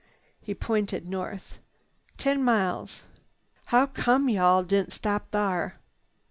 [0.41, 1.59] He pointed north.
[2.17, 3.03] "Ten miles.
[3.65, 5.75] How come you all didn't stop thar?"